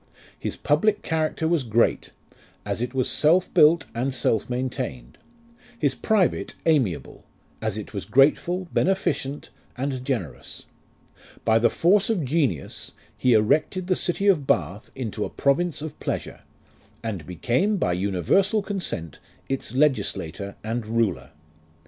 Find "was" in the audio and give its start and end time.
1.47-1.61, 2.95-3.07, 7.93-8.05